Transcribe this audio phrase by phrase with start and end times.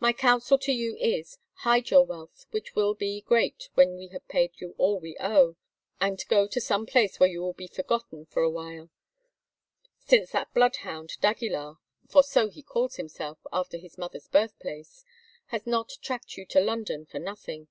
[0.00, 4.50] My counsel to you is—hide your wealth, which will be great when we have paid
[4.60, 5.54] you all we owe,
[6.00, 8.90] and go to some place where you will be forgotten for a while,
[10.00, 11.78] since that bloodhound d'Aguilar,
[12.08, 15.04] for so he calls himself, after his mother's birthplace,
[15.54, 17.68] has not tracked you to London for nothing.